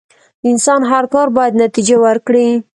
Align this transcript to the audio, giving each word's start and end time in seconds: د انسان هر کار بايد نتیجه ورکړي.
د 0.41 0.43
انسان 0.53 0.81
هر 0.91 1.05
کار 1.13 1.27
بايد 1.37 1.53
نتیجه 1.63 1.95
ورکړي. 2.05 2.47